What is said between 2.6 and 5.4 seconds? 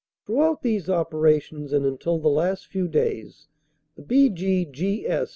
few days, the B.G.G.S.